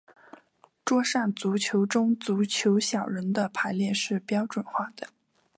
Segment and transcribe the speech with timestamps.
[0.83, 5.07] 桌上足球中足球小人的排列是标准化的。